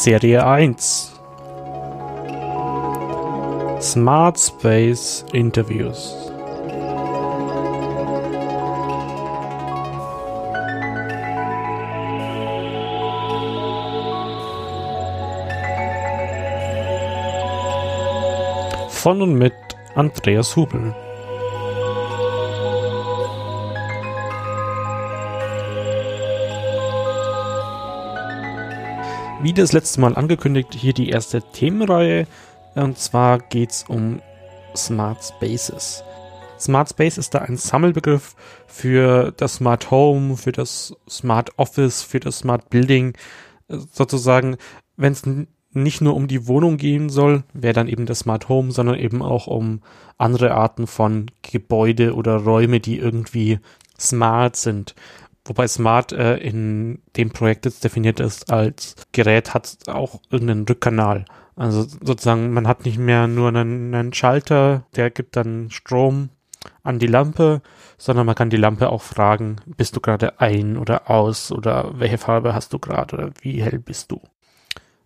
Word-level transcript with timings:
Serie 0.00 0.46
1 0.46 1.12
Smart 3.80 4.38
Space 4.38 5.24
Interviews. 5.32 6.14
Von 18.90 19.20
und 19.22 19.34
mit 19.34 19.52
Andreas 19.96 20.54
Hubel 20.54 20.94
Wie 29.40 29.52
das 29.52 29.72
letzte 29.72 30.00
Mal 30.00 30.16
angekündigt, 30.16 30.74
hier 30.74 30.92
die 30.92 31.10
erste 31.10 31.40
Themenreihe. 31.40 32.26
Und 32.74 32.98
zwar 32.98 33.38
geht 33.38 33.70
es 33.70 33.84
um 33.84 34.20
Smart 34.74 35.22
Spaces. 35.22 36.02
Smart 36.58 36.88
Space 36.90 37.18
ist 37.18 37.34
da 37.34 37.38
ein 37.38 37.56
Sammelbegriff 37.56 38.34
für 38.66 39.32
das 39.36 39.54
Smart 39.54 39.92
Home, 39.92 40.36
für 40.36 40.50
das 40.50 40.92
Smart 41.08 41.56
Office, 41.56 42.02
für 42.02 42.18
das 42.18 42.38
Smart 42.38 42.68
Building. 42.68 43.12
Sozusagen, 43.68 44.56
wenn 44.96 45.12
es 45.12 45.22
nicht 45.70 46.00
nur 46.00 46.16
um 46.16 46.26
die 46.26 46.48
Wohnung 46.48 46.76
gehen 46.76 47.08
soll, 47.08 47.44
wäre 47.52 47.74
dann 47.74 47.86
eben 47.86 48.06
das 48.06 48.20
Smart 48.20 48.48
Home, 48.48 48.72
sondern 48.72 48.98
eben 48.98 49.22
auch 49.22 49.46
um 49.46 49.82
andere 50.16 50.52
Arten 50.52 50.88
von 50.88 51.30
Gebäude 51.42 52.16
oder 52.16 52.38
Räume, 52.38 52.80
die 52.80 52.98
irgendwie 52.98 53.60
smart 54.00 54.56
sind. 54.56 54.96
Wobei 55.48 55.66
Smart 55.66 56.12
äh, 56.12 56.36
in 56.36 57.00
dem 57.16 57.30
Projekt 57.30 57.64
jetzt 57.64 57.82
definiert 57.82 58.20
ist 58.20 58.52
als 58.52 58.94
Gerät 59.12 59.54
hat 59.54 59.78
auch 59.86 60.20
irgendeinen 60.30 60.66
Rückkanal. 60.68 61.24
Also 61.56 61.82
sozusagen, 61.82 62.52
man 62.52 62.68
hat 62.68 62.84
nicht 62.84 62.98
mehr 62.98 63.26
nur 63.26 63.48
einen, 63.48 63.94
einen 63.94 64.12
Schalter, 64.12 64.84
der 64.94 65.10
gibt 65.10 65.36
dann 65.36 65.70
Strom 65.70 66.28
an 66.82 66.98
die 66.98 67.06
Lampe, 67.06 67.62
sondern 67.96 68.26
man 68.26 68.34
kann 68.34 68.50
die 68.50 68.58
Lampe 68.58 68.90
auch 68.90 69.00
fragen, 69.00 69.56
bist 69.76 69.96
du 69.96 70.00
gerade 70.00 70.38
ein 70.38 70.76
oder 70.76 71.10
aus 71.10 71.50
oder 71.50 71.98
welche 71.98 72.18
Farbe 72.18 72.54
hast 72.54 72.74
du 72.74 72.78
gerade 72.78 73.16
oder 73.16 73.30
wie 73.40 73.62
hell 73.62 73.78
bist 73.78 74.12
du? 74.12 74.20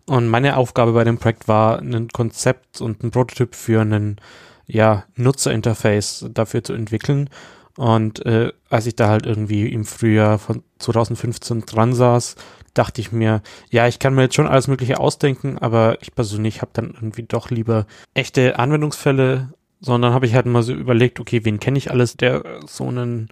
Und 0.05 0.27
meine 0.27 0.57
Aufgabe 0.57 0.91
bei 0.91 1.05
dem 1.05 1.19
Projekt 1.19 1.47
war, 1.47 1.79
ein 1.79 2.09
Konzept 2.09 2.81
und 2.81 3.01
ein 3.01 3.11
Prototyp 3.11 3.55
für 3.55 3.79
einen 3.79 4.17
ja, 4.67 5.05
Nutzerinterface 5.15 6.25
dafür 6.33 6.63
zu 6.63 6.73
entwickeln 6.73 7.29
und 7.77 8.25
äh, 8.25 8.51
als 8.69 8.85
ich 8.85 8.95
da 8.95 9.09
halt 9.09 9.25
irgendwie 9.25 9.67
im 9.67 9.85
Frühjahr 9.85 10.37
von 10.37 10.63
2015 10.79 11.61
dran 11.61 11.93
saß, 11.93 12.35
dachte 12.73 13.01
ich 13.01 13.11
mir, 13.11 13.41
ja, 13.69 13.87
ich 13.87 13.99
kann 13.99 14.13
mir 14.13 14.23
jetzt 14.23 14.35
schon 14.35 14.47
alles 14.47 14.67
Mögliche 14.67 14.99
ausdenken, 14.99 15.57
aber 15.57 15.97
ich 16.01 16.13
persönlich 16.13 16.61
habe 16.61 16.71
dann 16.73 16.91
irgendwie 16.91 17.23
doch 17.23 17.49
lieber 17.49 17.85
echte 18.13 18.59
Anwendungsfälle, 18.59 19.53
sondern 19.79 20.13
habe 20.13 20.25
ich 20.25 20.33
halt 20.33 20.45
mal 20.45 20.63
so 20.63 20.73
überlegt, 20.73 21.19
okay, 21.19 21.45
wen 21.45 21.59
kenne 21.59 21.77
ich 21.77 21.91
alles, 21.91 22.15
der 22.15 22.61
so 22.65 22.87
einen 22.87 23.29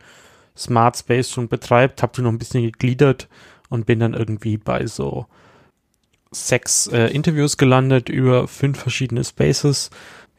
Smart 0.55 0.97
Space 0.97 1.29
schon 1.29 1.47
betreibt, 1.47 2.03
habe 2.03 2.13
die 2.15 2.21
noch 2.21 2.31
ein 2.31 2.39
bisschen 2.39 2.63
gegliedert 2.63 3.29
und 3.69 3.85
bin 3.85 3.99
dann 3.99 4.13
irgendwie 4.13 4.57
bei 4.57 4.85
so 4.85 5.27
sechs 6.31 6.87
äh, 6.87 7.07
Interviews 7.07 7.57
gelandet 7.57 8.09
über 8.09 8.47
fünf 8.47 8.79
verschiedene 8.79 9.23
Spaces. 9.23 9.89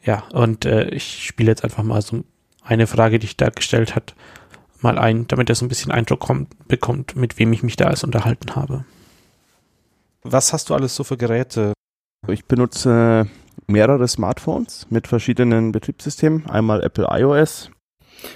Ja, 0.03 0.23
und 0.33 0.65
äh, 0.65 0.89
ich 0.89 1.25
spiele 1.25 1.51
jetzt 1.51 1.63
einfach 1.63 1.83
mal 1.83 2.01
so 2.01 2.23
eine 2.63 2.87
Frage, 2.87 3.19
die 3.19 3.25
ich 3.25 3.37
da 3.37 3.49
gestellt 3.49 3.95
hat, 3.95 4.15
mal 4.81 4.97
ein, 4.97 5.27
damit 5.27 5.49
er 5.49 5.55
so 5.55 5.65
ein 5.65 5.69
bisschen 5.69 5.91
Eindruck 5.91 6.19
kommt, 6.19 6.67
bekommt, 6.67 7.15
mit 7.15 7.39
wem 7.39 7.53
ich 7.53 7.63
mich 7.63 7.75
da 7.75 7.85
alles 7.85 8.03
unterhalten 8.03 8.55
habe. 8.55 8.85
Was 10.23 10.53
hast 10.53 10.69
du 10.69 10.73
alles 10.73 10.95
so 10.95 11.03
für 11.03 11.17
Geräte? 11.17 11.73
Ich 12.27 12.45
benutze 12.45 13.27
mehrere 13.67 14.07
Smartphones 14.07 14.87
mit 14.89 15.07
verschiedenen 15.07 15.71
Betriebssystemen. 15.71 16.49
Einmal 16.49 16.81
Apple 16.83 17.07
iOS. 17.09 17.69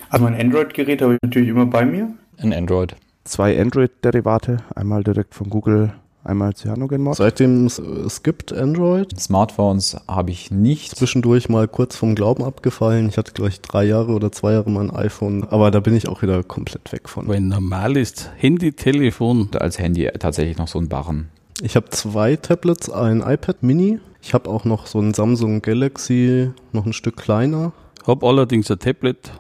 Also 0.10 0.26
mein 0.26 0.40
Android-Gerät 0.40 1.02
habe 1.02 1.14
ich 1.14 1.20
natürlich 1.22 1.50
immer 1.50 1.66
bei 1.66 1.86
mir. 1.86 2.14
Ein 2.38 2.54
Android. 2.54 2.96
Zwei 3.24 3.60
Android-Derivate, 3.60 4.58
einmal 4.76 5.04
direkt 5.04 5.36
von 5.36 5.50
Google 5.50 5.94
einmal 6.28 6.54
CyanogenMod. 6.54 7.16
Seitdem 7.16 7.66
es, 7.66 8.24
gibt 8.24 8.54
Android. 8.54 9.20
Smartphones 9.20 9.98
habe 10.08 10.32
ich 10.32 10.52
nicht. 10.52 10.96
Zwischendurch 10.96 11.50
mal 11.50 11.68
kurz 11.68 11.96
vom 11.96 12.16
Glauben 12.16 12.44
abgefallen. 12.44 13.10
Ich 13.10 13.18
hatte 13.18 13.34
gleich 13.34 13.62
drei 13.62 13.86
Jahre 13.86 14.14
oder 14.14 14.32
zwei 14.32 14.54
Jahre 14.54 14.70
mein 14.70 14.92
iPhone, 14.92 15.44
aber 15.46 15.72
da 15.72 15.80
bin 15.80 15.96
ich 15.96 16.08
auch 16.08 16.22
wieder 16.22 16.44
komplett 16.44 16.92
weg 16.92 17.10
von. 17.10 17.28
Wenn 17.28 17.48
normal 17.48 17.98
ist, 17.98 18.32
Handy, 18.38 18.74
Telefon. 18.74 19.50
Als 19.60 19.80
Handy 19.80 20.10
tatsächlich 20.20 20.58
noch 20.58 20.68
so 20.68 20.80
ein 20.80 20.90
Barren. 20.90 21.30
Ich 21.62 21.76
habe 21.76 21.90
zwei 21.90 22.36
Tablets, 22.36 22.90
ein 22.90 23.22
iPad 23.22 23.64
Mini. 23.64 24.00
Ich 24.22 24.34
habe 24.34 24.50
auch 24.50 24.66
noch 24.66 24.86
so 24.86 25.00
ein 25.00 25.14
Samsung 25.14 25.62
Galaxy, 25.62 26.52
noch 26.72 26.86
ein 26.86 26.94
Stück 26.94 27.18
kleiner. 27.18 27.72
Habe 28.06 28.28
allerdings 28.28 28.70
ein 28.70 28.80
Tablet, 28.80 29.32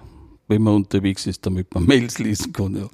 wenn 0.47 0.61
man 0.61 0.75
unterwegs 0.75 1.27
ist, 1.27 1.45
damit 1.45 1.73
man 1.75 1.85
Mails 1.87 2.19
lesen 2.19 2.53
kann. 2.53 2.75
Ja. 2.75 2.87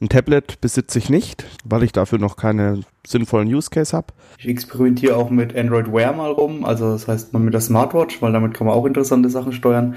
Ein 0.00 0.08
Tablet 0.08 0.60
besitze 0.60 0.98
ich 0.98 1.08
nicht, 1.08 1.44
weil 1.64 1.82
ich 1.82 1.92
dafür 1.92 2.18
noch 2.18 2.36
keinen 2.36 2.84
sinnvollen 3.06 3.52
Use 3.52 3.70
Case 3.70 3.96
habe. 3.96 4.08
Ich 4.38 4.48
experimentiere 4.48 5.16
auch 5.16 5.30
mit 5.30 5.56
Android 5.56 5.92
Wear 5.92 6.12
mal 6.12 6.32
rum, 6.32 6.64
also 6.64 6.92
das 6.92 7.06
heißt 7.06 7.32
man 7.32 7.44
mit 7.44 7.54
der 7.54 7.60
Smartwatch, 7.60 8.20
weil 8.20 8.32
damit 8.32 8.54
kann 8.54 8.66
man 8.66 8.76
auch 8.76 8.86
interessante 8.86 9.30
Sachen 9.30 9.52
steuern. 9.52 9.94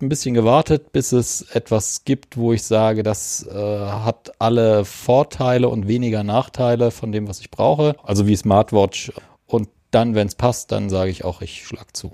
Ein 0.00 0.08
bisschen 0.08 0.34
gewartet, 0.34 0.92
bis 0.92 1.12
es 1.12 1.42
etwas 1.52 2.04
gibt, 2.04 2.36
wo 2.36 2.52
ich 2.52 2.62
sage, 2.62 3.02
das 3.02 3.46
äh, 3.46 3.54
hat 3.54 4.32
alle 4.38 4.84
Vorteile 4.84 5.68
und 5.68 5.88
weniger 5.88 6.22
Nachteile 6.22 6.90
von 6.90 7.12
dem, 7.12 7.28
was 7.28 7.40
ich 7.40 7.50
brauche. 7.50 7.96
Also 8.02 8.26
wie 8.26 8.36
Smartwatch. 8.36 9.12
Und 9.46 9.68
dann, 9.90 10.14
wenn 10.14 10.26
es 10.26 10.34
passt, 10.34 10.72
dann 10.72 10.90
sage 10.90 11.10
ich 11.10 11.24
auch, 11.24 11.40
ich 11.40 11.64
schlag 11.64 11.96
zu. 11.96 12.12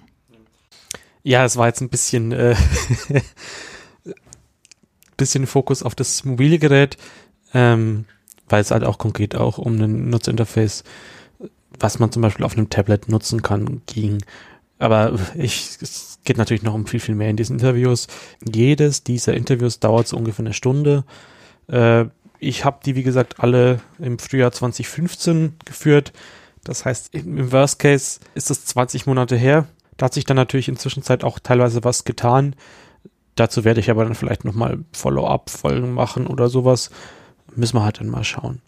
Ja, 1.25 1.45
es 1.45 1.57
war 1.57 1.67
jetzt 1.67 1.81
ein 1.81 1.89
bisschen, 1.89 2.33
äh, 2.33 2.55
bisschen 5.23 5.47
Fokus 5.47 5.83
auf 5.83 5.95
das 5.95 6.25
mobile 6.25 6.59
Gerät 6.59 6.97
ähm, 7.55 8.05
weil 8.49 8.61
es 8.61 8.71
halt 8.71 8.85
auch 8.85 8.99
konkret 8.99 9.35
auch 9.35 9.59
um 9.59 9.81
ein 9.81 10.11
Nutzerinterface, 10.11 10.85
was 11.79 11.99
man 11.99 12.13
zum 12.13 12.23
Beispiel 12.23 12.45
auf 12.45 12.57
einem 12.57 12.71
Tablet 12.71 13.09
nutzen 13.09 13.43
kann, 13.43 13.83
ging. 13.87 14.19
Aber 14.79 15.19
ich, 15.37 15.79
es 15.81 16.19
geht 16.25 16.39
natürlich 16.39 16.63
noch 16.63 16.75
um 16.75 16.87
viel, 16.87 17.01
viel 17.01 17.15
mehr 17.15 17.31
in 17.31 17.37
diesen 17.37 17.59
Interviews. 17.59 18.09
Jedes 18.45 19.05
dieser 19.05 19.35
Interviews 19.35 19.81
dauert 19.81 20.09
so 20.09 20.17
ungefähr 20.17 20.45
eine 20.45 20.55
Stunde. 20.55 21.05
Äh, 21.69 22.07
ich 22.39 22.65
habe 22.65 22.81
die, 22.85 22.97
wie 22.97 23.05
gesagt, 23.05 23.39
alle 23.39 23.81
im 23.99 24.19
Frühjahr 24.19 24.51
2015 24.51 25.55
geführt. 25.65 26.13
Das 26.65 26.85
heißt, 26.85 27.15
im 27.15 27.53
Worst 27.53 27.79
Case 27.79 28.21
ist 28.35 28.51
es 28.51 28.65
20 28.67 29.07
Monate 29.07 29.37
her. 29.37 29.67
Da 29.97 30.07
hat 30.07 30.15
sich 30.15 30.25
dann 30.25 30.37
natürlich 30.37 30.69
inzwischen 30.69 31.03
Zeit 31.03 31.23
auch 31.23 31.39
teilweise 31.39 31.85
was 31.85 32.05
getan. 32.05 32.57
Dazu 33.35 33.65
werde 33.65 33.81
ich 33.81 33.91
aber 33.91 34.05
dann 34.05 34.15
vielleicht 34.15 34.45
nochmal 34.45 34.79
Follow-up-Folgen 34.93 35.93
machen 35.93 36.27
oder 36.27 36.49
sowas 36.49 36.91
müssen 37.55 37.77
wir 37.77 37.85
halt 37.85 38.01
dann 38.01 38.09
mal 38.09 38.25
schauen. 38.25 38.61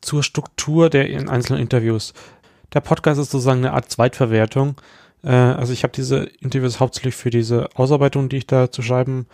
Zur 0.00 0.22
Struktur 0.22 0.90
der 0.90 1.08
in 1.08 1.28
einzelnen 1.28 1.60
Interviews. 1.60 2.12
Der 2.72 2.80
Podcast 2.80 3.20
ist 3.20 3.30
sozusagen 3.30 3.58
eine 3.58 3.72
Art 3.72 3.90
Zweitverwertung. 3.90 4.76
Äh, 5.22 5.30
also 5.30 5.72
ich 5.72 5.82
habe 5.82 5.92
diese 5.92 6.24
Interviews 6.40 6.80
hauptsächlich 6.80 7.14
für 7.14 7.30
diese 7.30 7.68
Ausarbeitung, 7.74 8.28
die 8.28 8.38
ich 8.38 8.46
da 8.46 8.70
zu 8.70 8.82
schreiben 8.82 9.26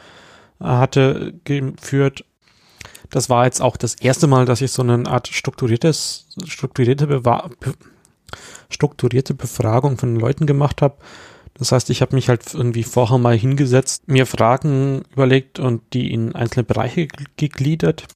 äh, 0.60 0.64
hatte, 0.64 1.34
geführt. 1.44 2.24
Das 3.10 3.30
war 3.30 3.44
jetzt 3.44 3.62
auch 3.62 3.76
das 3.76 3.94
erste 3.94 4.26
Mal, 4.26 4.44
dass 4.44 4.60
ich 4.60 4.72
so 4.72 4.82
eine 4.82 5.06
Art 5.06 5.28
strukturiertes, 5.28 6.26
strukturierte, 6.46 7.06
Bewa 7.06 7.50
be 7.60 7.74
strukturierte 8.70 9.32
Befragung 9.32 9.96
von 9.96 10.14
Leuten 10.14 10.46
gemacht 10.46 10.82
habe. 10.82 10.96
Das 11.58 11.72
heißt, 11.72 11.90
ich 11.90 12.00
habe 12.02 12.14
mich 12.14 12.28
halt 12.28 12.54
irgendwie 12.54 12.84
vorher 12.84 13.18
mal 13.18 13.36
hingesetzt, 13.36 14.06
mir 14.06 14.26
Fragen 14.26 15.02
überlegt 15.12 15.58
und 15.58 15.82
die 15.92 16.12
in 16.12 16.34
einzelne 16.34 16.64
Bereiche 16.64 17.08
gegliedert 17.36 18.06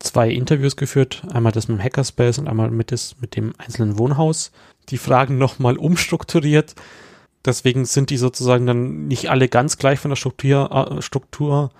zwei 0.00 0.30
Interviews 0.30 0.76
geführt, 0.76 1.22
einmal 1.32 1.52
das 1.52 1.68
mit 1.68 1.78
dem 1.78 1.84
Hackerspace 1.84 2.38
und 2.38 2.48
einmal 2.48 2.70
mit, 2.70 2.90
das, 2.90 3.16
mit 3.20 3.36
dem 3.36 3.52
einzelnen 3.58 3.98
Wohnhaus. 3.98 4.50
Die 4.88 4.98
Fragen 4.98 5.38
nochmal 5.38 5.76
umstrukturiert. 5.76 6.74
Deswegen 7.44 7.84
sind 7.84 8.10
die 8.10 8.16
sozusagen 8.16 8.66
dann 8.66 9.06
nicht 9.06 9.30
alle 9.30 9.48
ganz 9.48 9.78
gleich 9.78 10.00
von 10.00 10.10
der 10.10 10.16
Struktur, 10.16 10.98
äh, 10.98 11.02
Struktur 11.02 11.70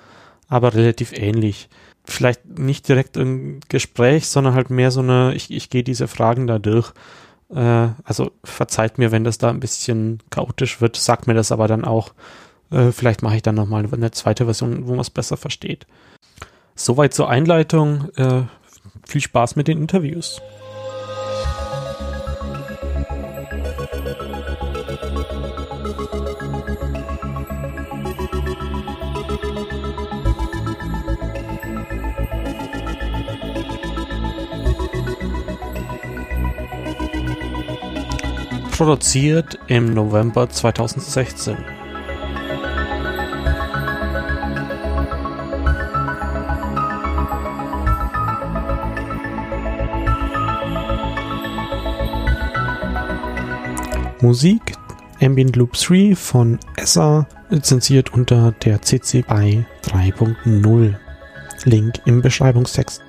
aber 0.48 0.74
relativ 0.74 1.12
ähnlich. 1.12 1.68
Vielleicht 2.04 2.58
nicht 2.58 2.88
direkt 2.88 3.16
ein 3.16 3.60
Gespräch, 3.68 4.26
sondern 4.26 4.54
halt 4.54 4.70
mehr 4.70 4.90
so 4.90 5.00
eine, 5.00 5.34
ich, 5.34 5.50
ich 5.50 5.70
gehe 5.70 5.84
diese 5.84 6.08
Fragen 6.08 6.46
da 6.46 6.58
durch. 6.58 6.92
Äh, 7.54 7.88
also 8.04 8.30
verzeiht 8.44 8.98
mir, 8.98 9.12
wenn 9.12 9.24
das 9.24 9.38
da 9.38 9.50
ein 9.50 9.60
bisschen 9.60 10.20
chaotisch 10.30 10.80
wird, 10.80 10.96
sagt 10.96 11.26
mir 11.26 11.34
das 11.34 11.52
aber 11.52 11.68
dann 11.68 11.84
auch. 11.84 12.12
Äh, 12.70 12.92
vielleicht 12.92 13.22
mache 13.22 13.36
ich 13.36 13.42
dann 13.42 13.56
nochmal 13.56 13.86
eine 13.90 14.10
zweite 14.10 14.44
Version, 14.44 14.86
wo 14.86 14.92
man 14.92 15.00
es 15.00 15.10
besser 15.10 15.36
versteht. 15.36 15.86
Soweit 16.74 17.12
zur 17.14 17.28
Einleitung. 17.28 18.08
Äh, 18.16 18.42
viel 19.06 19.20
Spaß 19.20 19.56
mit 19.56 19.68
den 19.68 19.78
Interviews. 19.78 20.40
Produziert 38.80 39.58
im 39.66 39.92
November 39.92 40.48
2016. 40.48 41.54
Musik 54.22 54.62
Ambient 55.20 55.56
Loop 55.56 55.74
3 55.74 56.14
von 56.16 56.58
ESSA, 56.78 57.26
lizenziert 57.50 58.14
unter 58.14 58.52
der 58.64 58.80
CC 58.80 59.20
BY 59.20 59.66
3.0. 59.84 60.94
Link 61.66 62.00
im 62.06 62.22
Beschreibungstext. 62.22 63.02